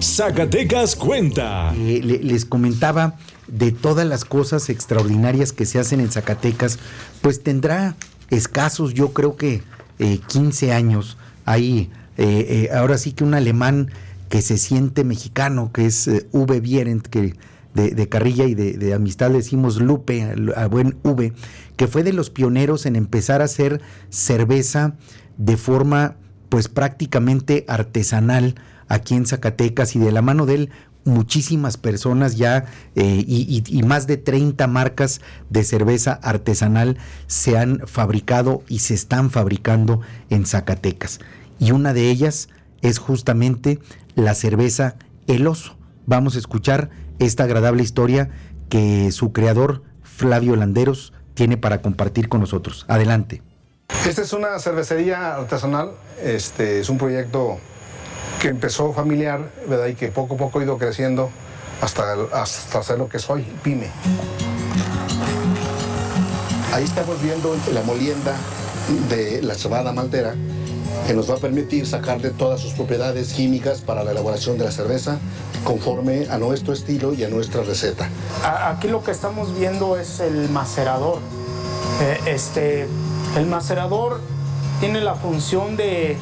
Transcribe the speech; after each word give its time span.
Zacatecas 0.00 0.94
cuenta. 0.96 1.74
Eh, 1.76 2.00
le- 2.02 2.18
les 2.22 2.44
comentaba 2.44 3.16
de 3.48 3.72
todas 3.72 4.06
las 4.06 4.24
cosas 4.24 4.68
extraordinarias 4.68 5.52
que 5.52 5.66
se 5.66 5.78
hacen 5.78 6.00
en 6.00 6.10
Zacatecas, 6.10 6.78
pues 7.22 7.42
tendrá 7.42 7.96
escasos, 8.30 8.94
yo 8.94 9.12
creo 9.12 9.36
que 9.36 9.62
eh, 9.98 10.20
15 10.28 10.72
años. 10.72 11.16
Ahí, 11.44 11.90
eh, 12.18 12.68
eh, 12.70 12.76
ahora 12.76 12.98
sí 12.98 13.12
que 13.12 13.24
un 13.24 13.34
alemán 13.34 13.90
que 14.28 14.42
se 14.42 14.58
siente 14.58 15.04
mexicano, 15.04 15.70
que 15.72 15.86
es 15.86 16.10
V. 16.32 16.60
Bierent, 16.60 17.06
que 17.06 17.34
de, 17.74 18.08
carrilla 18.08 18.46
y 18.46 18.54
de, 18.54 18.94
amistad 18.94 19.30
decimos 19.30 19.80
Lupe, 19.80 20.34
a 20.56 20.66
buen 20.66 20.96
V, 21.04 21.32
que 21.76 21.86
fue 21.86 22.02
de 22.02 22.12
los 22.14 22.30
pioneros 22.30 22.86
en 22.86 22.96
empezar 22.96 23.42
a 23.42 23.44
hacer 23.44 23.80
cerveza 24.08 24.94
de 25.36 25.56
forma 25.58 26.16
pues 26.48 26.68
prácticamente 26.68 27.64
artesanal 27.68 28.54
aquí 28.88 29.14
en 29.14 29.26
Zacatecas 29.26 29.96
y 29.96 29.98
de 29.98 30.12
la 30.12 30.22
mano 30.22 30.46
de 30.46 30.54
él 30.54 30.70
muchísimas 31.04 31.76
personas 31.76 32.36
ya 32.36 32.64
eh, 32.96 33.24
y, 33.26 33.62
y- 33.66 33.82
más 33.84 34.06
de 34.08 34.16
30 34.16 34.66
marcas 34.66 35.20
de 35.50 35.62
cerveza 35.62 36.14
artesanal 36.22 36.98
se 37.28 37.56
han 37.56 37.80
fabricado 37.86 38.62
y 38.68 38.80
se 38.80 38.94
están 38.94 39.30
fabricando 39.30 40.00
en 40.30 40.46
Zacatecas. 40.46 41.20
Y 41.60 41.70
una 41.70 41.92
de 41.92 42.10
ellas 42.10 42.48
es 42.82 42.98
justamente 42.98 43.78
la 44.16 44.34
cerveza 44.34 44.96
El 45.28 45.46
Oso. 45.46 45.76
Vamos 46.06 46.34
a 46.34 46.38
escuchar 46.40 46.90
esta 47.20 47.44
agradable 47.44 47.84
historia 47.84 48.30
que 48.68 49.12
su 49.12 49.32
creador, 49.32 49.84
Flavio 50.02 50.56
Landeros, 50.56 51.12
tiene 51.34 51.56
para 51.56 51.82
compartir 51.82 52.28
con 52.28 52.40
nosotros. 52.40 52.84
Adelante. 52.88 53.42
Esta 54.06 54.22
es 54.22 54.32
una 54.32 54.58
cervecería 54.60 55.34
artesanal, 55.34 55.92
este 56.22 56.80
es 56.80 56.88
un 56.88 56.96
proyecto 56.96 57.58
que 58.40 58.48
empezó 58.48 58.92
familiar. 58.92 59.50
Y 59.90 59.94
que 59.94 60.08
poco 60.08 60.34
a 60.34 60.38
poco 60.38 60.60
ha 60.60 60.62
ido 60.62 60.78
creciendo 60.78 61.30
hasta, 61.80 62.14
hasta 62.32 62.82
ser 62.82 62.98
lo 62.98 63.08
que 63.08 63.18
soy, 63.18 63.42
pyme. 63.62 63.90
Ahí 66.72 66.84
estamos 66.84 67.20
viendo 67.22 67.56
la 67.72 67.82
molienda 67.82 68.34
de 69.08 69.42
la 69.42 69.54
cebada 69.54 69.92
maltera 69.92 70.34
que 71.06 71.14
nos 71.14 71.30
va 71.30 71.34
a 71.34 71.38
permitir 71.38 71.86
sacarle 71.86 72.30
todas 72.30 72.60
sus 72.60 72.72
propiedades 72.72 73.32
químicas 73.32 73.80
para 73.80 74.04
la 74.04 74.12
elaboración 74.12 74.58
de 74.58 74.64
la 74.64 74.70
cerveza 74.70 75.18
conforme 75.64 76.26
a 76.30 76.38
nuestro 76.38 76.72
estilo 76.72 77.12
y 77.12 77.24
a 77.24 77.28
nuestra 77.28 77.62
receta. 77.62 78.08
Aquí 78.44 78.88
lo 78.88 79.02
que 79.02 79.10
estamos 79.10 79.56
viendo 79.58 79.96
es 79.96 80.20
el 80.20 80.48
macerador. 80.50 81.18
Eh, 82.00 82.20
este, 82.26 82.86
el 83.36 83.46
macerador 83.46 84.20
tiene 84.80 85.00
la 85.00 85.14
función 85.14 85.76
de 85.76 86.16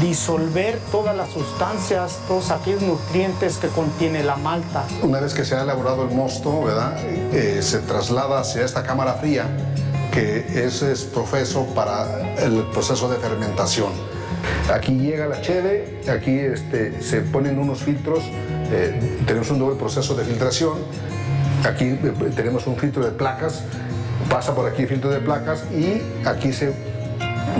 disolver 0.00 0.78
todas 0.90 1.14
las 1.14 1.30
sustancias, 1.30 2.20
todos 2.26 2.50
aquellos 2.50 2.82
nutrientes 2.82 3.58
que 3.58 3.68
contiene 3.68 4.22
la 4.22 4.36
malta. 4.36 4.84
Una 5.02 5.20
vez 5.20 5.34
que 5.34 5.44
se 5.44 5.54
ha 5.54 5.62
elaborado 5.62 6.04
el 6.04 6.14
mosto, 6.14 6.64
¿verdad? 6.64 6.96
Eh, 7.04 7.60
se 7.62 7.80
traslada 7.80 8.40
hacia 8.40 8.64
esta 8.64 8.82
cámara 8.82 9.14
fría, 9.14 9.46
que 10.10 10.64
es, 10.64 10.80
es 10.82 11.02
profeso 11.04 11.66
para 11.74 12.34
el 12.38 12.62
proceso 12.72 13.10
de 13.10 13.16
fermentación. 13.18 13.92
Aquí 14.72 14.92
llega 14.92 15.26
la 15.26 15.40
cheve, 15.42 16.00
aquí 16.10 16.38
este, 16.38 17.02
se 17.02 17.20
ponen 17.20 17.58
unos 17.58 17.80
filtros, 17.80 18.20
eh, 18.70 19.18
tenemos 19.26 19.50
un 19.50 19.58
doble 19.58 19.76
proceso 19.76 20.14
de 20.14 20.24
filtración, 20.24 20.78
aquí 21.66 21.84
eh, 21.84 22.14
tenemos 22.34 22.66
un 22.66 22.76
filtro 22.76 23.04
de 23.04 23.10
placas, 23.10 23.62
pasa 24.28 24.54
por 24.54 24.68
aquí 24.68 24.86
filtro 24.86 25.10
de 25.10 25.20
placas 25.20 25.64
y 25.72 26.02
aquí 26.26 26.52
se 26.52 26.72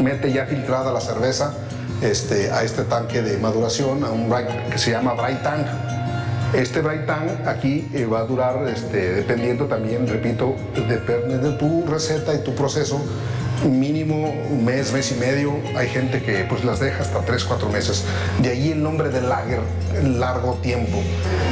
mete 0.03 0.33
ya 0.33 0.47
filtrada 0.47 0.93
la 0.93 1.01
cerveza 1.01 1.55
este, 2.03 2.51
a 2.51 2.63
este 2.63 2.83
tanque 2.85 3.23
de 3.23 3.39
maduración, 3.39 4.05
a 4.05 4.11
un 4.11 4.33
que 4.71 4.79
se 4.79 4.91
llama 4.91 5.15
bright 5.15 5.43
tank. 5.43 5.67
Este 6.55 6.81
bright 6.81 7.07
tank 7.07 7.47
aquí 7.47 7.89
eh, 7.93 8.07
va 8.07 8.21
a 8.21 8.25
durar, 8.25 8.69
este, 8.69 9.15
dependiendo 9.15 9.67
también, 9.67 10.07
repito, 10.07 10.55
depende 10.89 11.39
de 11.39 11.57
tu 11.57 11.85
receta 11.87 12.35
y 12.35 12.39
tu 12.39 12.55
proceso, 12.55 13.01
mínimo 13.69 14.33
un 14.51 14.65
mes, 14.65 14.93
mes 14.93 15.13
y 15.13 15.15
medio. 15.17 15.55
Hay 15.77 15.89
gente 15.89 16.23
que 16.23 16.45
pues 16.49 16.65
las 16.65 16.81
deja 16.81 17.03
hasta 17.03 17.21
tres, 17.21 17.45
cuatro 17.45 17.69
meses. 17.71 18.05
De 18.41 18.51
ahí 18.51 18.71
el 18.73 18.83
nombre 18.83 19.09
de 19.09 19.23
lager, 19.23 19.61
largo 20.05 20.55
tiempo. 20.63 21.03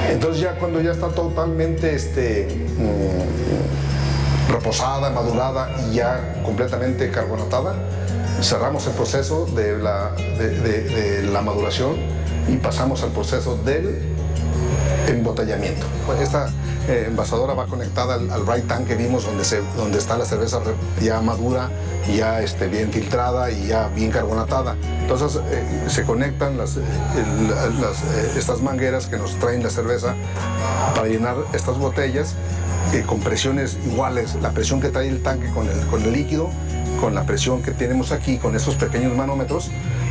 Entonces 0.09 0.43
ya 0.43 0.53
cuando 0.53 0.81
ya 0.81 0.93
está 0.93 1.09
totalmente 1.09 1.95
este, 1.95 2.47
mm, 2.79 3.92
reposada, 4.51 5.11
madurada 5.11 5.71
y 5.91 5.97
ya 5.97 6.43
completamente 6.45 7.11
carbonatada, 7.11 7.75
cerramos 8.41 8.87
el 8.87 8.93
proceso 8.93 9.47
de 9.47 9.79
la, 9.79 10.11
de, 10.11 11.23
la 11.33 11.43
maduración 11.43 11.97
y 12.49 12.57
pasamos 12.57 13.03
al 13.03 13.11
proceso 13.11 13.57
del 13.57 14.01
embotellamiento. 15.09 15.87
Pues 16.07 16.21
Esta 16.21 16.49
eh, 16.89 17.05
envasadora 17.09 17.55
va 17.55 17.67
conectada 17.67 18.15
al, 18.15 18.31
al 18.31 18.43
bright 18.43 18.67
tank 18.67 18.89
que 18.89 18.97
vimos 18.97 19.25
donde, 19.25 19.45
se, 19.45 19.61
donde 19.77 19.99
está 19.99 20.17
la 20.17 20.25
cerveza 20.25 20.61
ya 21.01 21.21
madura, 21.21 21.71
ya 22.17 22.43
este, 22.43 22.67
bien 22.67 22.91
filtrada 22.91 23.51
y 23.51 23.69
ya 23.69 23.89
bien 23.89 24.11
carbonatada. 24.11 24.77
Entonces 25.01 25.41
eh, 25.51 25.85
se 25.89 26.05
conectan 26.05 26.59
las, 26.59 26.77
eh, 26.77 26.83
las, 27.81 28.03
eh, 28.03 28.33
estas 28.37 28.61
mangueras 28.61 29.07
que 29.07 29.17
nos 29.17 29.37
traen 29.37 29.63
la 29.63 29.71
cerveza 29.71 30.15
para 30.95 31.07
llenar 31.07 31.37
estas 31.53 31.79
botellas 31.79 32.35
con 33.07 33.21
presiones 33.21 33.79
iguales, 33.87 34.37
la 34.43 34.51
presión 34.51 34.81
que 34.81 34.89
trae 34.89 35.09
el 35.09 35.23
tanque 35.23 35.49
con 35.51 35.69
el, 35.69 35.79
con 35.87 36.03
el 36.03 36.13
líquido, 36.13 36.51
con 37.01 37.15
la 37.15 37.25
presión 37.25 37.63
que 37.63 37.73
tenemos 37.73 38.13
aquí, 38.13 38.39
con 38.39 38.55
estos 38.55 38.75
pequeños 38.77 39.17
manómetros, 39.17 39.71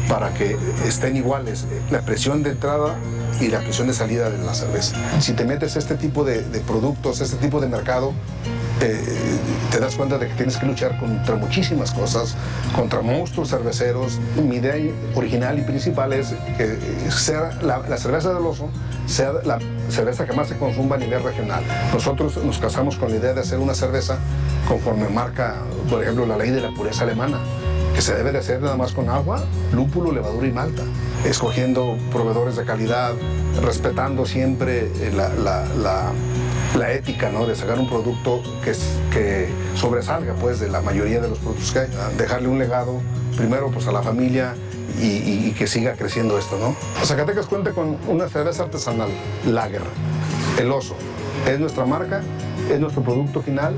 para 0.10 0.34
que 0.34 0.58
estén 0.86 1.16
iguales 1.16 1.66
eh, 1.72 1.82
la 1.90 2.02
presión 2.02 2.44
de 2.44 2.52
entrada 2.52 2.96
y 3.40 3.48
la 3.48 3.60
presión 3.60 3.88
de 3.88 3.94
salida 3.94 4.30
de 4.30 4.38
la 4.40 4.54
cerveza. 4.54 4.96
Si 5.22 5.34
te 5.34 5.46
metes 5.46 5.76
este 5.76 5.96
tipo 5.96 6.24
de, 6.24 6.42
de 6.42 6.60
productos, 6.60 7.22
este 7.22 7.38
tipo 7.38 7.62
de 7.62 7.68
mercado, 7.68 8.14
eh, 8.82 9.02
te 9.72 9.80
das 9.80 9.96
cuenta 9.96 10.18
de 10.18 10.28
que 10.28 10.34
tienes 10.34 10.58
que 10.58 10.66
luchar 10.66 11.00
contra 11.00 11.36
muchísimas 11.36 11.92
cosas, 11.92 12.36
contra 12.76 13.02
monstruos 13.02 13.50
cerveceros. 13.50 14.20
Mi 14.36 14.58
idea 14.58 14.76
original 15.16 15.58
y 15.58 15.62
principal 15.62 16.12
es 16.14 16.34
que 16.58 16.78
sea 17.10 17.52
la, 17.62 17.98
cerveza 17.98 18.34
del 18.34 18.46
oso 18.46 18.70
sea 19.08 19.32
la 19.46 19.60
cerveza 19.90 20.26
que 20.26 20.34
más 20.34 20.48
se 20.50 20.58
consuma 20.58 20.96
a 20.96 20.98
nivel 21.00 21.24
regional. 21.24 21.64
Nosotros 21.94 22.38
nos 22.44 22.60
casamos 22.60 22.98
con 22.98 23.12
la 23.12 23.18
idea 23.18 23.34
de 23.34 23.42
hacer 23.42 23.60
una 23.60 23.74
cerveza 23.74 24.18
conforme 24.68 25.10
marca, 25.10 25.56
por 25.90 26.02
ejemplo, 26.04 26.26
la 26.26 26.38
ley 26.38 26.50
de 26.52 26.62
la 26.62 26.72
pureza 26.72 27.04
alemana, 27.04 27.38
que 27.96 28.02
se 28.02 28.14
debe 28.16 28.32
de 28.32 28.38
hacer 28.38 28.62
nada 28.62 28.78
más 28.78 28.94
con 28.94 29.10
agua, 29.10 29.44
lúpulo, 29.74 30.12
levadura 30.12 30.48
y 30.48 30.52
malta, 30.52 30.84
escogiendo 31.26 31.98
proveedores 32.12 32.56
de 32.56 32.64
calidad, 32.64 33.14
respetando 33.62 34.26
siempre 34.26 34.92
eh, 35.00 35.12
la- 35.14 36.12
la 36.78 36.92
ética 36.92 37.30
¿no? 37.30 37.46
de 37.46 37.56
sacar 37.56 37.80
un 37.80 37.88
producto 37.90 38.42
que, 38.64 38.72
es- 38.72 38.98
que 39.12 39.50
sobresalga 39.76 40.34
pues, 40.36 40.60
de 40.60 40.70
la 40.70 40.82
mayoría 40.82 41.20
de 41.20 41.28
los 41.30 41.38
productos 41.40 41.72
que 41.72 41.80
hay, 41.80 41.88
dejarle 42.18 42.48
un 42.48 42.60
legado 42.60 43.02
primero 43.38 43.70
pues, 43.72 43.88
a 43.88 43.92
la 43.92 44.02
familia 44.02 44.56
y, 45.00 45.52
que 45.52 45.68
siga 45.68 45.94
creciendo 45.94 46.38
esto. 46.38 46.58
¿no? 46.60 46.76
Zacatecas 47.06 47.46
cuenta 47.48 47.72
con 47.72 47.98
una 48.08 48.28
cerveza 48.30 48.64
artesanal, 48.64 49.10
Lager, 49.48 49.82
el 50.60 50.72
oso. 50.72 50.96
Es 51.48 51.60
nuestra 51.60 51.86
marca, 51.86 52.22
es 52.72 52.80
nuestro 52.80 53.04
producto 53.04 53.42
final 53.42 53.76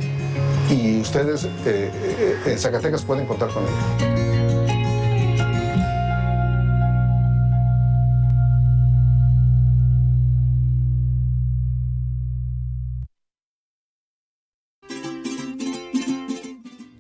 y 0.70 1.00
ustedes 1.02 1.46
eh, 1.46 1.50
eh, 1.66 2.38
en 2.46 2.60
Zacatecas 2.60 3.04
pueden 3.04 3.26
contar 3.26 3.50
con 3.50 3.64
ella. 3.64 4.13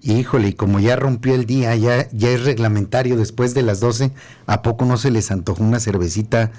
Híjole, 0.05 0.49
y 0.49 0.53
como 0.53 0.81
ya 0.81 0.97
rompió 0.97 1.33
el 1.33 1.45
día, 1.45 1.73
ya, 1.77 2.09
ya 2.11 2.29
es 2.29 2.43
reglamentario 2.43 3.15
después 3.15 3.53
de 3.53 3.63
las 3.63 3.79
12, 3.79 4.11
¿a 4.47 4.61
poco 4.61 4.83
no 4.83 4.97
se 4.97 5.11
les 5.11 5.31
antojó 5.31 5.63
una 5.63 5.79
cervecita 5.79 6.51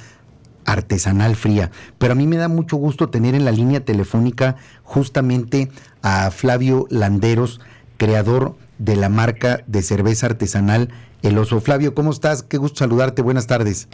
artesanal 0.65 1.37
fría? 1.37 1.71
Pero 1.99 2.15
a 2.15 2.17
mí 2.17 2.27
me 2.27 2.39
da 2.39 2.49
mucho 2.49 2.79
gusto 2.79 3.11
tener 3.11 3.35
en 3.35 3.45
la 3.45 3.53
línea 3.53 3.85
telefónica 3.85 4.57
justamente 4.83 5.69
a 6.01 6.31
Flavio 6.31 6.87
Landeros, 6.89 7.61
creador 7.99 8.57
de 8.79 8.97
la 8.97 9.11
marca 9.11 9.61
de 9.67 9.83
cerveza 9.83 10.25
artesanal 10.25 10.89
El 11.23 11.37
Oso. 11.37 11.61
Flavio, 11.61 11.95
¿cómo 11.95 12.13
estás? 12.13 12.43
Qué 12.43 12.57
gusto 12.57 12.79
saludarte, 12.79 13.21
buenas 13.21 13.47
tardes. 13.47 13.91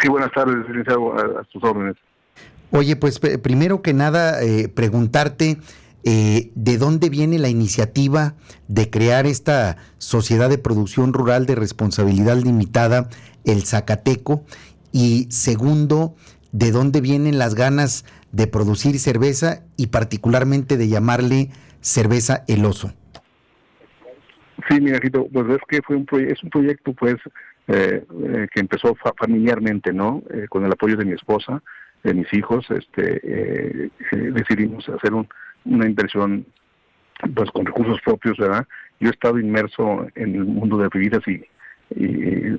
Sí, 0.00 0.08
buenas 0.08 0.30
tardes, 0.30 0.56
licenciado, 0.68 1.14
a, 1.14 1.44
sus 1.50 1.64
órdenes. 1.64 1.96
Oye, 2.70 2.94
pues 2.94 3.18
primero 3.18 3.82
que 3.82 3.92
nada, 3.92 4.40
eh, 4.40 4.68
preguntarte 4.68 5.58
eh, 6.08 6.52
de 6.54 6.78
dónde 6.78 7.10
viene 7.10 7.40
la 7.40 7.48
iniciativa 7.48 8.34
de 8.68 8.88
crear 8.90 9.26
esta 9.26 9.76
sociedad 9.98 10.48
de 10.48 10.56
producción 10.56 11.12
rural 11.12 11.46
de 11.46 11.56
responsabilidad 11.56 12.36
limitada, 12.36 13.08
el 13.44 13.64
Zacateco, 13.64 14.44
y 14.92 15.26
segundo, 15.30 16.14
de 16.52 16.70
dónde 16.70 17.00
vienen 17.00 17.38
las 17.38 17.56
ganas 17.56 18.04
de 18.30 18.46
producir 18.46 19.00
cerveza 19.00 19.64
y 19.76 19.88
particularmente 19.88 20.76
de 20.76 20.86
llamarle 20.86 21.50
cerveza 21.80 22.44
El 22.46 22.64
Oso. 22.64 22.92
Sí, 24.68 24.80
mi 24.80 24.92
hijito, 24.92 25.26
pues 25.32 25.48
es 25.50 25.60
que 25.68 25.82
fue 25.82 25.96
un 25.96 26.06
es 26.20 26.40
un 26.42 26.50
proyecto 26.50 26.92
pues 26.92 27.16
eh, 27.66 28.04
eh, 28.24 28.46
que 28.54 28.60
empezó 28.60 28.96
familiarmente, 29.18 29.92
¿no? 29.92 30.22
Eh, 30.30 30.46
con 30.48 30.64
el 30.64 30.70
apoyo 30.70 30.96
de 30.96 31.04
mi 31.04 31.14
esposa, 31.14 31.60
de 32.04 32.14
mis 32.14 32.32
hijos, 32.32 32.64
este, 32.70 33.90
decidimos 34.12 34.88
hacer 34.88 35.12
una 35.66 35.86
inversión 35.86 36.46
pues 37.34 37.50
con 37.50 37.66
recursos 37.66 38.00
propios, 38.04 38.36
¿verdad? 38.36 38.66
Yo 39.00 39.08
he 39.08 39.12
estado 39.12 39.38
inmerso 39.38 40.06
en 40.14 40.34
el 40.34 40.44
mundo 40.44 40.78
de 40.78 40.88
bebidas 40.92 41.22
y, 41.26 41.42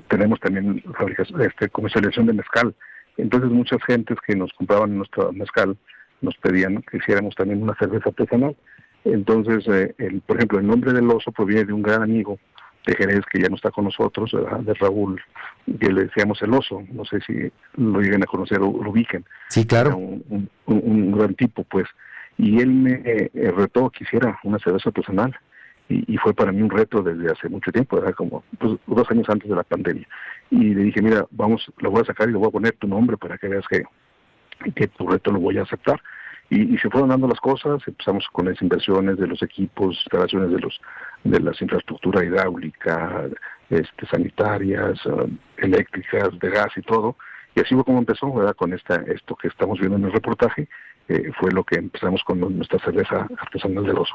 tenemos 0.08 0.40
también 0.40 0.82
fabricación, 0.96 1.42
este, 1.42 1.68
comercialización 1.68 2.26
de 2.26 2.32
mezcal. 2.32 2.74
Entonces 3.18 3.50
muchas 3.50 3.78
gentes 3.86 4.16
que 4.26 4.34
nos 4.34 4.50
compraban 4.54 4.96
nuestro 4.96 5.30
mezcal 5.34 5.76
nos 6.22 6.34
pedían 6.38 6.82
que 6.90 6.96
hiciéramos 6.96 7.34
también 7.34 7.62
una 7.62 7.74
cerveza 7.74 8.08
artesanal. 8.08 8.56
Entonces, 9.04 9.66
el, 9.98 10.22
por 10.22 10.36
ejemplo, 10.36 10.58
el 10.58 10.66
nombre 10.66 10.92
del 10.92 11.10
oso 11.10 11.30
proviene 11.30 11.64
de 11.64 11.72
un 11.72 11.82
gran 11.82 12.02
amigo 12.02 12.38
de 12.86 12.96
Jerez 12.96 13.24
que 13.30 13.40
ya 13.40 13.48
no 13.48 13.56
está 13.56 13.70
con 13.70 13.84
nosotros, 13.84 14.30
de 14.32 14.74
Raúl, 14.74 15.20
que 15.78 15.92
le 15.92 16.04
decíamos 16.04 16.40
el 16.42 16.54
oso, 16.54 16.82
no 16.90 17.04
sé 17.04 17.20
si 17.20 17.50
lo 17.76 18.00
lleguen 18.00 18.22
a 18.22 18.26
conocer 18.26 18.58
o 18.58 18.82
lo 18.82 18.90
ubiquen. 18.90 19.24
Sí, 19.48 19.66
claro. 19.66 19.96
Un, 19.96 21.12
gran 21.12 21.34
tipo, 21.34 21.64
pues. 21.64 21.86
Y 22.38 22.60
él 22.60 22.70
me 22.70 23.02
eh, 23.04 23.52
retó 23.54 23.90
que 23.90 24.04
hiciera 24.04 24.38
una 24.44 24.58
cerveza 24.58 24.90
artesanal. 24.90 25.36
Y, 25.90 26.18
fue 26.18 26.34
para 26.34 26.52
mí 26.52 26.60
un 26.60 26.68
reto 26.68 27.02
desde 27.02 27.32
hace 27.32 27.48
mucho 27.48 27.72
tiempo, 27.72 27.96
era 27.98 28.12
como 28.12 28.44
pues, 28.58 28.78
dos 28.86 29.10
años 29.10 29.26
antes 29.30 29.48
de 29.48 29.56
la 29.56 29.62
pandemia. 29.62 30.06
Y 30.50 30.74
le 30.74 30.82
dije, 30.82 31.00
mira, 31.00 31.26
vamos, 31.30 31.72
lo 31.78 31.90
voy 31.90 32.02
a 32.02 32.04
sacar 32.04 32.28
y 32.28 32.32
le 32.32 32.38
voy 32.38 32.48
a 32.48 32.52
poner 32.52 32.72
tu 32.76 32.86
nombre 32.86 33.16
para 33.16 33.38
que 33.38 33.48
veas 33.48 33.64
que, 33.66 33.84
que 34.72 34.88
tu 34.88 35.08
reto 35.08 35.32
lo 35.32 35.40
voy 35.40 35.56
a 35.56 35.62
aceptar. 35.62 35.98
Y, 36.50 36.78
se 36.78 36.88
fueron 36.88 37.10
dando 37.10 37.28
las 37.28 37.40
cosas, 37.40 37.82
empezamos 37.86 38.26
con 38.32 38.46
las 38.46 38.60
inversiones 38.62 39.18
de 39.18 39.26
los 39.26 39.42
equipos, 39.42 39.96
instalaciones 39.96 40.50
de 40.50 40.58
los 40.58 40.80
de 41.24 41.40
las 41.40 41.60
infraestructuras 41.60 42.24
hidráulicas, 42.24 43.30
este, 43.68 44.06
sanitarias, 44.06 45.04
um, 45.06 45.36
eléctricas, 45.58 46.38
de 46.38 46.50
gas 46.50 46.70
y 46.76 46.82
todo. 46.82 47.16
Y 47.58 47.60
así 47.60 47.74
fue 47.74 47.82
como 47.82 47.98
empezó, 47.98 48.32
¿verdad? 48.32 48.54
Con 48.54 48.72
esta, 48.72 48.94
esto 49.08 49.34
que 49.34 49.48
estamos 49.48 49.80
viendo 49.80 49.96
en 49.96 50.04
el 50.04 50.12
reportaje, 50.12 50.68
eh, 51.08 51.32
fue 51.40 51.50
lo 51.50 51.64
que 51.64 51.74
empezamos 51.76 52.22
con 52.22 52.38
nuestra 52.38 52.78
cerveza 52.78 53.26
artesanal 53.36 53.84
del 53.84 53.98
oso. 53.98 54.14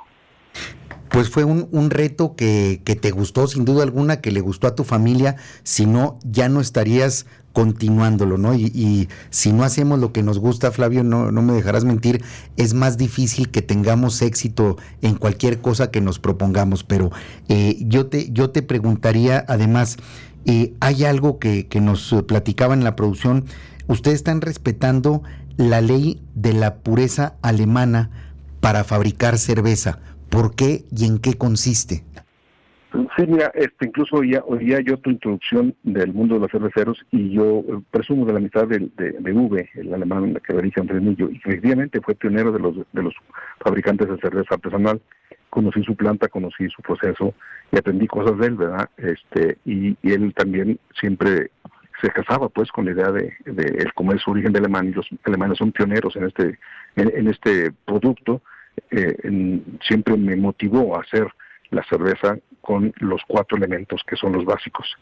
Pues 1.09 1.29
fue 1.29 1.43
un, 1.43 1.67
un 1.71 1.89
reto 1.89 2.37
que, 2.37 2.81
que, 2.85 2.95
te 2.95 3.11
gustó, 3.11 3.47
sin 3.47 3.65
duda 3.65 3.83
alguna, 3.83 4.21
que 4.21 4.31
le 4.31 4.39
gustó 4.39 4.67
a 4.67 4.75
tu 4.75 4.85
familia, 4.85 5.35
si 5.63 5.85
no, 5.85 6.19
ya 6.23 6.47
no 6.47 6.61
estarías 6.61 7.25
continuándolo, 7.51 8.37
¿no? 8.37 8.55
Y, 8.55 9.09
si 9.29 9.51
no 9.51 9.63
hacemos 9.63 9.99
lo 9.99 10.13
que 10.13 10.23
nos 10.23 10.39
gusta, 10.39 10.71
Flavio, 10.71 11.03
no, 11.03 11.31
no 11.31 11.41
me 11.41 11.53
dejarás 11.53 11.83
mentir, 11.83 12.23
es 12.57 12.73
más 12.73 12.97
difícil 12.97 13.49
que 13.49 13.61
tengamos 13.61 14.21
éxito 14.21 14.77
en 15.01 15.15
cualquier 15.15 15.59
cosa 15.59 15.91
que 15.91 16.01
nos 16.01 16.17
propongamos. 16.17 16.83
Pero 16.83 17.11
eh, 17.49 17.77
yo, 17.81 18.07
te, 18.07 18.31
yo 18.31 18.49
te 18.51 18.63
preguntaría, 18.63 19.45
además, 19.47 19.97
eh, 20.45 20.73
hay 20.79 21.05
algo 21.05 21.39
que, 21.39 21.67
que 21.67 21.81
nos 21.81 22.15
platicaba 22.27 22.73
en 22.73 22.83
la 22.83 22.95
producción, 22.95 23.45
ustedes 23.87 24.17
están 24.17 24.41
respetando 24.41 25.23
la 25.57 25.81
ley 25.81 26.21
de 26.35 26.53
la 26.53 26.75
pureza 26.75 27.35
alemana 27.41 28.09
para 28.59 28.83
fabricar 28.83 29.37
cerveza. 29.37 29.99
¿Por 30.29 30.55
qué 30.55 30.85
y 30.95 31.05
en 31.05 31.19
qué 31.19 31.35
consiste? 31.35 32.03
Sí, 33.17 33.25
mira, 33.27 33.51
este, 33.55 33.87
incluso 33.87 34.17
oía, 34.17 34.43
oía 34.45 34.79
yo 34.81 34.97
tu 34.97 35.09
introducción 35.09 35.75
del 35.81 36.13
mundo 36.13 36.35
de 36.35 36.41
los 36.41 36.51
cerveceros 36.51 37.03
y 37.09 37.31
yo 37.31 37.63
eh, 37.67 37.81
presumo 37.89 38.23
de 38.25 38.33
la 38.33 38.39
mitad 38.39 38.67
de, 38.67 38.87
de, 38.97 39.33
V, 39.33 39.69
el 39.75 39.93
alemán 39.95 40.39
que 40.45 40.53
dirige 40.53 40.79
Andrés 40.79 41.01
Millo, 41.01 41.29
y 41.31 41.37
efectivamente 41.37 42.01
fue 42.01 42.13
pionero 42.13 42.51
de 42.51 42.59
los, 42.59 42.75
de 42.91 43.03
los 43.03 43.15
fabricantes 43.63 44.07
de 44.09 44.17
cerveza 44.17 44.53
artesanal. 44.53 45.01
Conocí 45.53 45.83
su 45.83 45.95
planta, 45.95 46.29
conocí 46.29 46.67
su 46.69 46.81
proceso 46.81 47.35
y 47.71 47.77
aprendí 47.77 48.07
cosas 48.07 48.37
de 48.39 48.47
él, 48.47 48.55
¿verdad? 48.55 48.89
Este, 48.97 49.57
y, 49.65 49.95
él 50.01 50.33
también 50.33 50.79
siempre 50.99 51.51
se 52.01 52.09
casaba 52.09 52.49
pues 52.49 52.71
con 52.71 52.85
la 52.85 52.91
idea 52.91 53.11
de, 53.11 53.33
de 53.45 53.63
el 53.77 53.93
comer 53.93 54.19
su 54.19 54.31
origen 54.31 54.51
de 54.51 54.59
alemán 54.59 54.87
y 54.87 54.91
los 54.91 55.07
alemanes 55.25 55.59
son 55.59 55.71
pioneros 55.71 56.15
en 56.15 56.25
este 56.25 56.59
en 56.95 57.27
este 57.27 57.71
producto 57.85 58.41
eh, 58.91 59.61
siempre 59.87 60.17
me 60.17 60.35
motivó 60.35 60.95
a 60.95 61.01
hacer 61.01 61.27
la 61.69 61.83
cerveza 61.83 62.37
con 62.61 62.93
los 62.97 63.21
cuatro 63.27 63.57
elementos 63.57 64.03
que 64.07 64.15
son 64.15 64.33
los 64.33 64.45
básicos, 64.45 64.95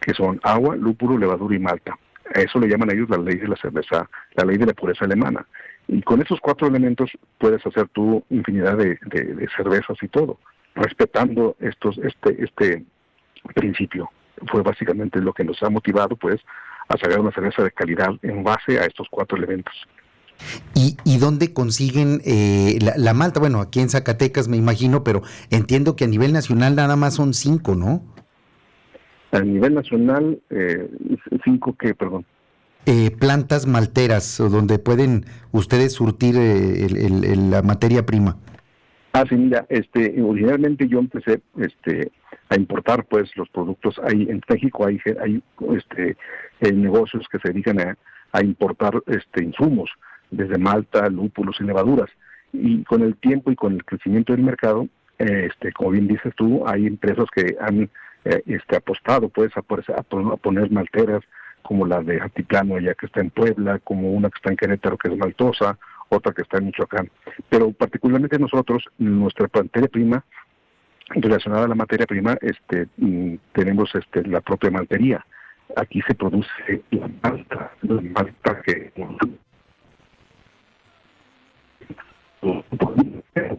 que 0.00 0.12
son 0.14 0.40
agua, 0.42 0.76
lúpulo, 0.76 1.18
levadura 1.18 1.54
y 1.54 1.58
malta. 1.58 1.98
Eso 2.34 2.58
le 2.58 2.68
llaman 2.68 2.90
ellos 2.90 3.08
la 3.08 3.18
ley 3.18 3.36
de 3.36 3.48
la 3.48 3.56
cerveza, 3.56 4.08
la 4.34 4.44
ley 4.44 4.56
de 4.56 4.66
la 4.66 4.72
pureza 4.72 5.04
alemana. 5.04 5.46
Y 5.88 6.02
con 6.02 6.20
esos 6.20 6.40
cuatro 6.40 6.66
elementos 6.66 7.10
puedes 7.38 7.64
hacer 7.64 7.88
tú 7.88 8.24
infinidad 8.30 8.76
de, 8.76 8.98
cervezas 9.56 9.96
y 10.02 10.08
todo, 10.08 10.38
respetando 10.74 11.56
estos, 11.60 11.98
este, 11.98 12.42
este 12.42 12.84
principio. 13.54 14.10
Fue 14.50 14.62
básicamente 14.62 15.20
lo 15.20 15.32
que 15.32 15.44
nos 15.44 15.62
ha 15.62 15.70
motivado, 15.70 16.16
pues, 16.16 16.40
a 16.88 16.96
sacar 16.98 17.20
una 17.20 17.32
cerveza 17.32 17.62
de 17.62 17.70
calidad 17.70 18.10
en 18.22 18.42
base 18.42 18.78
a 18.78 18.84
estos 18.84 19.06
cuatro 19.10 19.36
elementos. 19.36 19.74
¿Y, 20.74 20.96
y 21.04 21.18
dónde 21.18 21.52
consiguen 21.52 22.20
eh, 22.24 22.78
la, 22.96 23.14
malta? 23.14 23.40
Bueno, 23.40 23.60
aquí 23.60 23.80
en 23.80 23.88
Zacatecas 23.88 24.48
me 24.48 24.56
imagino, 24.56 25.02
pero 25.02 25.22
entiendo 25.50 25.96
que 25.96 26.04
a 26.04 26.08
nivel 26.08 26.32
nacional 26.32 26.76
nada 26.76 26.96
más 26.96 27.14
son 27.14 27.32
cinco, 27.32 27.74
¿no? 27.74 28.02
A 29.32 29.40
nivel 29.40 29.74
nacional, 29.74 30.38
eh, 30.50 30.88
cinco 31.44 31.74
que, 31.76 31.94
perdón. 31.94 32.24
Eh, 32.86 33.10
plantas 33.10 33.66
malteras, 33.66 34.38
donde 34.38 34.78
pueden 34.78 35.24
ustedes 35.50 35.94
surtir 35.94 36.36
la 36.36 37.62
materia 37.62 38.06
prima. 38.06 38.36
Ah, 39.12 39.24
sí, 39.28 39.34
mira, 39.34 39.66
este, 39.68 40.22
originalmente 40.22 40.86
yo 40.86 40.98
empecé 40.98 41.40
este, 41.56 42.12
a 42.48 42.56
importar 42.56 43.04
pues 43.06 43.34
los 43.36 43.48
productos. 43.48 43.98
Hay, 44.04 44.28
en 44.28 44.40
México 44.48 44.86
hay, 44.86 45.00
hay 45.20 45.42
este, 45.74 46.16
negocios 46.72 47.26
que 47.32 47.38
se 47.38 47.48
dedican 47.48 47.80
a, 47.80 47.96
a 48.32 48.44
importar 48.44 49.02
este, 49.06 49.42
insumos 49.42 49.90
desde 50.30 50.58
malta, 50.58 51.08
lúpulos 51.08 51.56
y 51.60 51.64
levaduras. 51.64 52.10
Y 52.52 52.84
con 52.84 53.02
el 53.02 53.16
tiempo 53.16 53.50
y 53.50 53.56
con 53.56 53.74
el 53.74 53.84
crecimiento 53.84 54.32
del 54.32 54.42
mercado, 54.42 54.86
este, 55.18 55.72
como 55.72 55.90
bien 55.90 56.08
dices 56.08 56.34
tú, 56.36 56.64
hay 56.66 56.86
empresas 56.86 57.26
que 57.34 57.56
han 57.60 57.90
eh, 58.24 58.42
este, 58.46 58.76
apostado 58.76 59.28
pues, 59.28 59.50
a, 59.56 59.60
a, 59.60 60.02
poner 60.02 60.70
malteras, 60.70 61.22
como 61.62 61.86
la 61.86 62.00
de 62.00 62.20
Altiplano, 62.20 62.76
allá 62.76 62.94
que 62.94 63.06
está 63.06 63.20
en 63.20 63.30
Puebla, 63.30 63.80
como 63.80 64.12
una 64.12 64.30
que 64.30 64.36
está 64.36 64.50
en 64.50 64.56
Querétaro, 64.56 64.96
que 64.98 65.08
es 65.08 65.16
maltosa, 65.16 65.78
otra 66.08 66.32
que 66.32 66.42
está 66.42 66.58
en 66.58 66.66
Michoacán. 66.66 67.10
Pero 67.48 67.72
particularmente 67.72 68.38
nosotros, 68.38 68.84
nuestra 68.98 69.48
materia 69.52 69.88
prima, 69.88 70.24
relacionada 71.10 71.64
a 71.64 71.68
la 71.68 71.74
materia 71.74 72.06
prima, 72.06 72.36
este, 72.40 72.86
mm, 72.96 73.34
tenemos 73.52 73.92
este, 73.94 74.22
la 74.26 74.40
propia 74.40 74.70
maltería. 74.70 75.24
Aquí 75.76 76.00
se 76.02 76.14
produce 76.14 76.82
la 76.90 77.10
malta, 77.22 77.72
la 77.82 78.00
malta 78.00 78.62
que 78.62 78.92
Ah, 82.42 83.56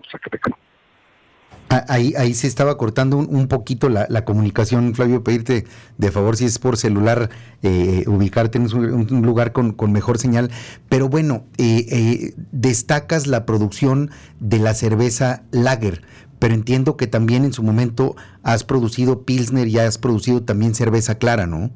ahí, 1.87 2.13
ahí 2.17 2.33
se 2.33 2.47
estaba 2.47 2.77
cortando 2.77 3.17
un, 3.17 3.47
poquito 3.47 3.89
la, 3.89 4.25
comunicación, 4.25 4.95
Flavio, 4.95 5.23
pedirte 5.23 5.65
de 5.97 6.11
favor 6.11 6.37
si 6.37 6.45
es 6.45 6.59
por 6.59 6.77
celular 6.77 7.29
eh, 7.63 8.03
ubicarte 8.07 8.57
en 8.57 8.73
un, 8.73 9.21
lugar 9.23 9.51
con, 9.51 9.75
mejor 9.91 10.17
señal. 10.17 10.49
Pero 10.89 11.09
bueno, 11.09 11.45
eh, 11.57 11.85
eh, 11.91 12.33
destacas 12.51 13.27
la 13.27 13.45
producción 13.45 14.11
de 14.39 14.59
la 14.59 14.73
cerveza 14.73 15.43
Lager, 15.51 16.01
pero 16.39 16.53
entiendo 16.53 16.97
que 16.97 17.07
también 17.07 17.45
en 17.45 17.53
su 17.53 17.63
momento 17.63 18.15
has 18.43 18.63
producido 18.63 19.23
Pilsner 19.23 19.67
y 19.67 19.79
has 19.79 19.97
producido 19.97 20.43
también 20.43 20.75
cerveza 20.75 21.17
clara, 21.17 21.47
¿no? 21.47 21.71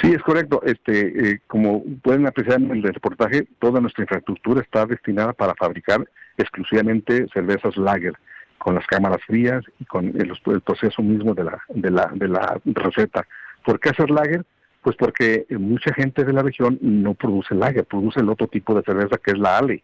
Sí, 0.00 0.12
es 0.12 0.22
correcto. 0.22 0.62
Este, 0.64 1.32
eh, 1.32 1.40
como 1.46 1.82
pueden 2.02 2.26
apreciar 2.26 2.60
en 2.60 2.70
el 2.70 2.82
reportaje, 2.82 3.48
toda 3.58 3.80
nuestra 3.80 4.04
infraestructura 4.04 4.60
está 4.60 4.86
destinada 4.86 5.32
para 5.32 5.54
fabricar 5.54 6.08
exclusivamente 6.36 7.26
cervezas 7.32 7.76
lager, 7.76 8.14
con 8.58 8.74
las 8.74 8.86
cámaras 8.86 9.20
frías 9.26 9.64
y 9.78 9.84
con 9.84 10.06
el, 10.08 10.32
proceso 10.62 11.02
mismo 11.02 11.34
de 11.34 11.44
la, 11.44 11.58
de 11.68 11.90
la, 11.90 12.10
de 12.14 12.28
la 12.28 12.60
receta. 12.64 13.26
¿Por 13.64 13.80
qué 13.80 13.90
hacer 13.90 14.10
lager? 14.10 14.44
Pues 14.82 14.96
porque 14.96 15.46
mucha 15.50 15.92
gente 15.94 16.24
de 16.24 16.32
la 16.32 16.42
región 16.42 16.78
no 16.80 17.14
produce 17.14 17.54
lager, 17.54 17.84
produce 17.84 18.20
el 18.20 18.28
otro 18.30 18.46
tipo 18.46 18.74
de 18.74 18.82
cerveza 18.82 19.18
que 19.18 19.32
es 19.32 19.38
la 19.38 19.58
ale. 19.58 19.82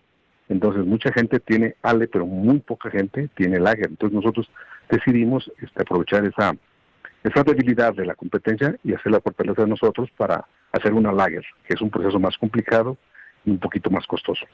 Entonces 0.48 0.84
mucha 0.84 1.12
gente 1.12 1.40
tiene 1.40 1.74
ale, 1.82 2.06
pero 2.06 2.26
muy 2.26 2.58
poca 2.60 2.90
gente 2.90 3.28
tiene 3.34 3.58
lager. 3.58 3.86
Entonces 3.88 4.14
nosotros 4.14 4.50
decidimos 4.90 5.50
este, 5.60 5.82
aprovechar 5.82 6.24
esa 6.24 6.54
esa 7.24 7.42
debilidad 7.42 7.94
de 7.94 8.04
la 8.04 8.14
competencia 8.14 8.76
y 8.84 8.92
hacerla 8.92 9.20
fortaleza 9.20 9.62
de 9.62 9.68
nosotros 9.68 10.10
para 10.16 10.46
hacer 10.72 10.92
una 10.92 11.10
lager, 11.10 11.44
que 11.66 11.74
es 11.74 11.80
un 11.80 11.90
proceso 11.90 12.20
más 12.20 12.36
complicado 12.36 12.98
y 13.46 13.50
un 13.50 13.58
poquito 13.58 13.90
más 13.90 14.06
costoso. 14.06 14.44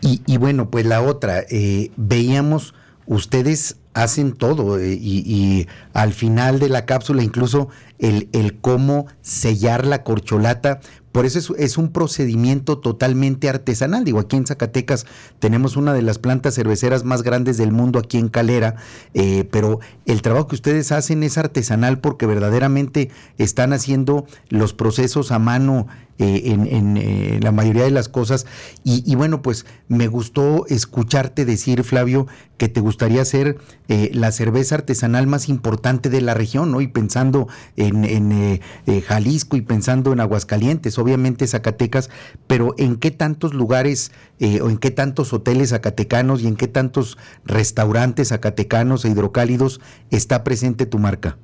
Y, 0.00 0.38
bueno, 0.38 0.70
pues 0.70 0.86
la 0.86 1.02
otra, 1.02 1.40
eh, 1.50 1.90
veíamos, 1.96 2.74
ustedes 3.08 3.76
hacen 3.94 4.32
todo 4.32 4.78
eh, 4.78 4.96
y, 5.00 5.66
al 5.92 6.12
final 6.12 6.60
de 6.60 6.68
la 6.68 6.86
cápsula 6.86 7.22
incluso 7.22 7.68
el, 7.98 8.28
el 8.32 8.60
cómo 8.60 9.06
sellar 9.22 9.86
la 9.86 10.04
corcholata 10.04 10.80
por 11.18 11.26
eso 11.26 11.56
es, 11.56 11.78
un 11.78 11.90
procedimiento 11.90 12.78
totalmente 12.78 13.48
artesanal. 13.48 14.04
Digo, 14.04 14.20
aquí 14.20 14.36
en 14.36 14.46
Zacatecas 14.46 15.06
tenemos 15.40 15.76
una 15.76 15.92
de 15.92 16.02
las 16.02 16.18
plantas 16.18 16.54
cerveceras 16.54 17.02
más 17.02 17.22
grandes 17.22 17.56
del 17.56 17.72
mundo 17.72 17.98
aquí 17.98 18.18
en 18.18 18.28
Calera, 18.28 18.76
eh, 19.14 19.48
pero 19.50 19.80
el 20.06 20.22
trabajo 20.22 20.46
que 20.46 20.54
ustedes 20.54 20.92
hacen 20.92 21.22
es 21.22 21.38
artesanal 21.38 21.98
porque 21.98 22.26
verdaderamente 22.26 23.10
están 23.38 23.72
haciendo 23.72 24.26
los 24.48 24.74
procesos 24.74 25.32
a 25.32 25.40
mano 25.40 25.88
eh, 26.18 26.42
en, 26.46 26.96
eh, 26.96 27.40
la 27.42 27.52
mayoría 27.52 27.84
de 27.84 27.90
las 27.90 28.08
cosas. 28.08 28.46
Y, 28.84 29.14
bueno, 29.16 29.42
pues 29.42 29.66
me 29.88 30.06
gustó 30.06 30.66
escucharte 30.68 31.44
decir, 31.44 31.84
Flavio, 31.84 32.26
que 32.56 32.68
te 32.68 32.80
gustaría 32.80 33.24
ser 33.24 33.58
la 33.86 34.32
cerveza 34.32 34.76
artesanal 34.76 35.26
más 35.26 35.48
importante 35.48 36.10
de 36.10 36.20
la 36.20 36.34
región, 36.34 36.72
¿no? 36.72 36.80
Y 36.80 36.88
pensando 36.88 37.46
en, 37.76 38.04
en 38.04 38.60
Jalisco 39.02 39.56
y 39.56 39.60
pensando 39.60 40.12
en 40.12 40.20
Aguascalientes, 40.20 40.98
obviamente 40.98 41.46
Zacatecas, 41.46 42.10
pero 42.46 42.74
¿en 42.78 42.96
qué 42.96 43.10
tantos 43.10 43.54
lugares 43.54 44.12
eh, 44.40 44.60
o 44.60 44.70
en 44.70 44.78
qué 44.78 44.90
tantos 44.90 45.32
hoteles 45.32 45.70
zacatecanos 45.70 46.42
y 46.42 46.48
en 46.48 46.56
qué 46.56 46.68
tantos 46.68 47.18
restaurantes 47.44 48.28
zacatecanos 48.28 49.04
e 49.04 49.08
hidrocálidos 49.08 49.80
está 50.10 50.44
presente 50.44 50.86
tu 50.86 50.98
marca? 50.98 51.36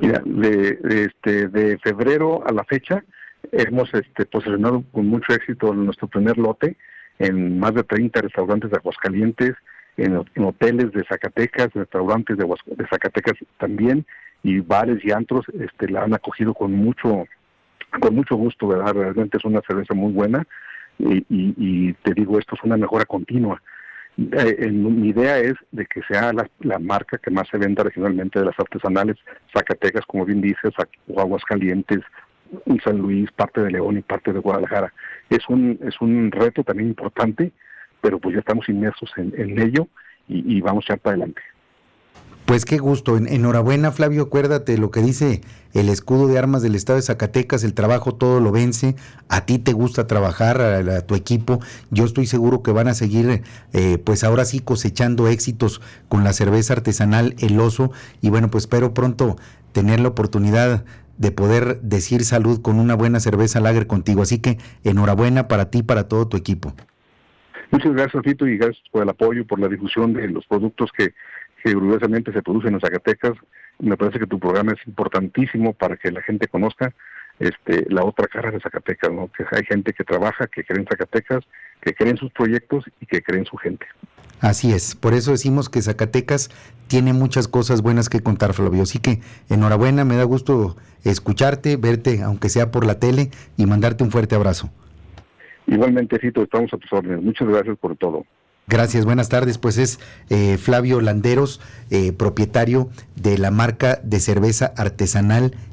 Mira, 0.00 0.22
de, 0.24 0.78
este, 0.88 1.48
de 1.48 1.78
febrero 1.78 2.46
a 2.46 2.52
la 2.52 2.64
fecha 2.64 3.04
hemos 3.52 3.92
este, 3.94 4.26
posicionado 4.26 4.84
con 4.92 5.06
mucho 5.06 5.32
éxito 5.32 5.72
nuestro 5.74 6.08
primer 6.08 6.38
lote 6.38 6.76
en 7.18 7.58
más 7.58 7.74
de 7.74 7.84
30 7.84 8.22
restaurantes 8.22 8.70
de 8.70 8.76
Aguascalientes, 8.76 9.54
en, 9.96 10.16
hoteles 10.16 10.92
de 10.92 11.04
Zacatecas, 11.04 11.68
restaurantes 11.74 12.36
de, 12.38 12.46
Zacatecas 12.88 13.34
también, 13.58 14.06
y 14.42 14.60
bares 14.60 15.04
y 15.04 15.12
antros 15.12 15.44
este, 15.58 15.88
la 15.88 16.04
han 16.04 16.14
acogido 16.14 16.54
con 16.54 16.72
mucho 16.72 17.26
con 17.98 18.14
mucho 18.14 18.36
gusto, 18.36 18.68
¿verdad? 18.68 18.94
Realmente 18.94 19.36
es 19.36 19.44
una 19.44 19.60
cerveza 19.66 19.94
muy 19.94 20.12
buena 20.12 20.46
y, 20.98 21.92
te 21.94 22.14
digo, 22.14 22.38
esto 22.38 22.54
es 22.54 22.62
una 22.62 22.76
mejora 22.76 23.04
continua. 23.04 23.60
Eh, 24.16 24.70
mi 24.70 25.08
idea 25.08 25.38
es 25.38 25.54
de 25.72 25.86
que 25.86 26.02
sea 26.02 26.32
la, 26.32 26.78
marca 26.78 27.18
que 27.18 27.30
más 27.30 27.48
se 27.48 27.58
venda 27.58 27.82
regionalmente 27.82 28.38
de 28.38 28.44
las 28.44 28.58
artesanales, 28.58 29.16
Zacatecas, 29.52 30.04
como 30.06 30.24
bien 30.24 30.40
dices, 30.40 30.72
Aguascalientes, 31.16 32.00
San 32.84 32.98
Luis, 32.98 33.30
parte 33.32 33.60
de 33.60 33.70
León 33.70 33.98
y 33.98 34.02
parte 34.02 34.32
de 34.32 34.38
Guadalajara. 34.38 34.92
Es 35.28 35.48
un, 35.48 35.78
es 35.82 36.00
un 36.00 36.30
reto 36.30 36.64
también 36.64 36.88
importante, 36.88 37.52
pero 38.00 38.18
pues 38.18 38.34
ya 38.34 38.40
estamos 38.40 38.68
inmersos 38.68 39.10
en, 39.16 39.58
ello 39.60 39.88
y, 40.28 40.60
vamos 40.60 40.84
ya 40.88 40.96
para 40.96 41.14
adelante. 41.14 41.40
Pues 42.46 42.64
qué 42.64 42.78
gusto. 42.78 43.16
enhorabuena, 43.16 43.92
Flavio. 43.92 44.22
Acuérdate 44.22 44.78
lo 44.78 44.90
que 44.90 45.00
dice 45.00 45.40
el 45.72 45.88
escudo 45.88 46.26
de 46.26 46.38
armas 46.38 46.62
del 46.62 46.74
estado 46.74 46.96
de 46.96 47.02
Zacatecas: 47.02 47.62
el 47.62 47.74
trabajo 47.74 48.14
todo 48.14 48.40
lo 48.40 48.50
vence. 48.50 48.96
A 49.28 49.44
ti 49.46 49.58
te 49.58 49.72
gusta 49.72 50.06
trabajar, 50.06 50.60
a, 50.60 51.00
tu 51.02 51.14
equipo. 51.14 51.60
Yo 51.90 52.04
estoy 52.04 52.26
seguro 52.26 52.62
que 52.62 52.72
van 52.72 52.88
a 52.88 52.94
seguir, 52.94 53.42
eh, 53.72 53.98
pues 53.98 54.24
ahora 54.24 54.44
sí, 54.44 54.60
cosechando 54.60 55.28
éxitos 55.28 55.80
con 56.08 56.24
la 56.24 56.32
cerveza 56.32 56.74
artesanal 56.74 57.34
El 57.38 57.58
Oso. 57.60 57.92
Y 58.20 58.30
bueno, 58.30 58.50
pues 58.50 58.64
espero 58.64 58.94
pronto 58.94 59.36
tener 59.72 60.00
la 60.00 60.08
oportunidad 60.08 60.84
de 61.20 61.30
poder 61.30 61.80
decir 61.82 62.24
salud 62.24 62.60
con 62.60 62.80
una 62.80 62.96
buena 62.96 63.20
cerveza 63.20 63.60
lager 63.60 63.86
contigo. 63.86 64.22
Así 64.22 64.40
que 64.40 64.58
enhorabuena 64.82 65.46
para 65.46 65.70
ti 65.70 65.78
y 65.78 65.82
para 65.82 66.08
todo 66.08 66.26
tu 66.26 66.36
equipo. 66.36 66.74
Muchas 67.70 67.92
gracias, 67.92 68.22
Fito, 68.24 68.48
y 68.48 68.56
gracias 68.56 68.82
por 68.90 69.02
el 69.02 69.08
apoyo, 69.10 69.46
por 69.46 69.60
la 69.60 69.68
difusión 69.68 70.12
de 70.12 70.26
los 70.28 70.44
productos 70.46 70.90
que 70.96 71.12
que 71.62 71.74
orgullosamente 71.74 72.32
se 72.32 72.42
producen 72.42 72.74
en 72.74 72.80
Zacatecas. 72.80 73.32
Me 73.78 73.96
parece 73.96 74.18
que 74.18 74.26
tu 74.26 74.38
programa 74.38 74.72
es 74.72 74.86
importantísimo 74.86 75.72
para 75.72 75.96
que 75.96 76.10
la 76.10 76.22
gente 76.22 76.48
conozca 76.48 76.92
este, 77.40 77.86
la 77.88 78.04
otra 78.04 78.28
cara 78.28 78.50
de 78.50 78.60
Zacatecas, 78.60 79.10
¿no? 79.10 79.30
que 79.36 79.44
hay 79.50 79.64
gente 79.64 79.92
que 79.92 80.04
trabaja, 80.04 80.46
que 80.46 80.62
cree 80.62 80.80
en 80.80 80.86
Zacatecas, 80.86 81.44
que 81.80 81.94
cree 81.94 82.10
en 82.10 82.18
sus 82.18 82.30
proyectos 82.32 82.84
y 83.00 83.06
que 83.06 83.22
cree 83.22 83.40
en 83.40 83.46
su 83.46 83.56
gente. 83.56 83.86
Así 84.40 84.72
es, 84.72 84.94
por 84.94 85.12
eso 85.14 85.32
decimos 85.32 85.68
que 85.68 85.82
Zacatecas 85.82 86.50
tiene 86.86 87.12
muchas 87.12 87.48
cosas 87.48 87.82
buenas 87.82 88.08
que 88.08 88.20
contar, 88.20 88.54
Flavio. 88.54 88.82
Así 88.82 88.98
que 88.98 89.20
enhorabuena, 89.48 90.04
me 90.04 90.16
da 90.16 90.24
gusto 90.24 90.76
escucharte, 91.04 91.76
verte, 91.76 92.22
aunque 92.22 92.48
sea 92.48 92.70
por 92.70 92.86
la 92.86 92.98
tele, 92.98 93.30
y 93.56 93.66
mandarte 93.66 94.04
un 94.04 94.10
fuerte 94.10 94.34
abrazo. 94.34 94.70
Igualmente, 95.66 96.18
Cito, 96.18 96.42
estamos 96.42 96.72
a 96.72 96.78
tus 96.78 96.92
órdenes. 96.92 97.22
Muchas 97.22 97.48
gracias 97.48 97.78
por 97.78 97.96
todo. 97.96 98.24
Gracias, 98.66 99.04
buenas 99.04 99.28
tardes. 99.28 99.58
Pues 99.58 99.78
es 99.78 100.00
eh, 100.30 100.56
Flavio 100.56 101.00
Landeros, 101.00 101.60
eh, 101.90 102.12
propietario 102.12 102.88
de 103.16 103.36
la 103.36 103.50
marca 103.50 104.00
de 104.02 104.20
cerveza 104.20 104.72
artesanal 104.76 105.54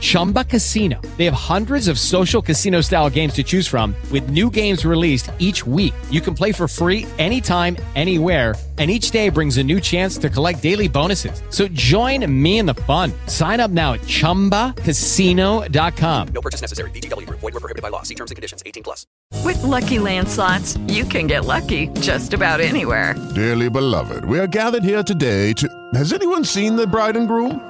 Chumba 0.00 0.44
Casino. 0.44 1.00
They 1.18 1.26
have 1.26 1.34
hundreds 1.34 1.86
of 1.86 1.98
social 1.98 2.40
casino 2.40 2.80
style 2.80 3.10
games 3.10 3.34
to 3.34 3.42
choose 3.42 3.68
from 3.68 3.94
with 4.10 4.30
new 4.30 4.50
games 4.50 4.86
released 4.86 5.30
each 5.38 5.66
week. 5.66 5.92
You 6.10 6.22
can 6.22 6.34
play 6.34 6.52
for 6.52 6.66
free 6.66 7.06
anytime, 7.18 7.76
anywhere 7.94 8.54
and 8.80 8.90
each 8.90 9.10
day 9.10 9.28
brings 9.28 9.58
a 9.58 9.62
new 9.62 9.78
chance 9.78 10.16
to 10.16 10.30
collect 10.30 10.62
daily 10.62 10.88
bonuses. 10.88 11.42
So 11.50 11.68
join 11.68 12.24
me 12.42 12.58
in 12.58 12.66
the 12.66 12.74
fun. 12.88 13.12
Sign 13.26 13.60
up 13.60 13.70
now 13.70 13.92
at 13.92 14.00
ChumbaCasino.com. 14.00 16.28
No 16.28 16.40
purchase 16.40 16.62
necessary. 16.62 16.90
VGW. 16.92 17.28
Void 17.28 17.52
were 17.52 17.60
prohibited 17.60 17.82
by 17.82 17.90
law. 17.90 18.04
See 18.04 18.14
terms 18.14 18.30
and 18.30 18.36
conditions. 18.36 18.62
18 18.64 18.82
plus. 18.82 19.04
With 19.44 19.62
Lucky 19.62 19.98
Land 19.98 20.30
slots, 20.30 20.78
you 20.88 21.04
can 21.04 21.26
get 21.26 21.44
lucky 21.44 21.88
just 22.00 22.32
about 22.32 22.60
anywhere. 22.60 23.14
Dearly 23.34 23.68
beloved, 23.68 24.24
we 24.24 24.38
are 24.38 24.46
gathered 24.46 24.82
here 24.82 25.02
today 25.02 25.52
to... 25.54 25.68
Has 25.92 26.14
anyone 26.14 26.44
seen 26.44 26.76
the 26.76 26.86
bride 26.86 27.16
and 27.16 27.28
groom? 27.28 27.69